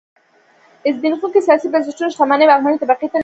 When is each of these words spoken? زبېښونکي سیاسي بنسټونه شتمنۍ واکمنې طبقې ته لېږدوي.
زبېښونکي 0.95 1.39
سیاسي 1.47 1.67
بنسټونه 1.73 2.11
شتمنۍ 2.13 2.45
واکمنې 2.47 2.81
طبقې 2.81 3.07
ته 3.07 3.07
لېږدوي. 3.11 3.19